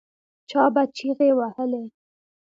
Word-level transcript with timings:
چا 0.49 0.63
به 0.73 0.83
چیغې 0.95 1.29
وهلې. 1.37 1.83